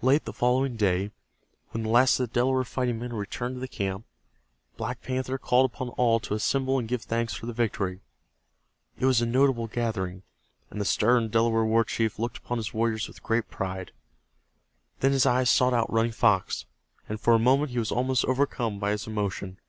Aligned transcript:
Late 0.00 0.24
the 0.24 0.32
following 0.32 0.74
day 0.74 1.12
when 1.70 1.84
the 1.84 1.88
last 1.88 2.18
of 2.18 2.28
the 2.28 2.34
Delaware 2.34 2.64
fighting 2.64 2.98
men 2.98 3.10
had 3.10 3.16
returned 3.16 3.54
to 3.54 3.60
the 3.60 3.68
camp, 3.68 4.04
Black 4.76 5.00
Panther 5.02 5.38
called 5.38 5.66
upon 5.70 5.90
all 5.90 6.18
to 6.18 6.34
assemble 6.34 6.80
and 6.80 6.88
give 6.88 7.02
thanks 7.02 7.32
for 7.34 7.46
the 7.46 7.52
victory. 7.52 8.00
It 8.98 9.06
was 9.06 9.20
a 9.20 9.24
notable 9.24 9.68
gathering, 9.68 10.24
and 10.68 10.80
the 10.80 10.84
stern 10.84 11.28
Delaware 11.28 11.64
war 11.64 11.84
chief 11.84 12.18
looked 12.18 12.38
upon 12.38 12.58
his 12.58 12.74
warriors 12.74 13.06
with 13.06 13.22
great 13.22 13.50
pride. 13.50 13.92
Then 14.98 15.12
his 15.12 15.26
eyes 15.26 15.48
sought 15.48 15.74
out 15.74 15.92
Running 15.92 16.10
Fox, 16.10 16.66
and 17.08 17.20
for 17.20 17.32
a 17.34 17.38
moment 17.38 17.70
he 17.70 17.78
was 17.78 17.92
almost 17.92 18.24
overcome 18.24 18.80
by 18.80 18.90
his 18.90 19.06
emotion. 19.06 19.60